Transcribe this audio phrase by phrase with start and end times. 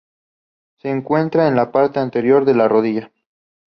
[0.77, 3.11] Se encuentra en la parte anterior de la rodilla.